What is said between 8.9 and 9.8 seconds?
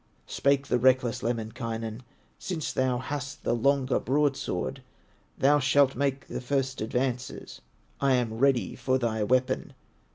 thy weapon."